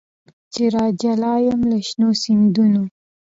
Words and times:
چي 0.53 0.63
راجلا 0.75 1.33
یم 1.47 1.61
له 1.69 1.77
شنو 1.87 2.09
سیندونو 2.21 2.83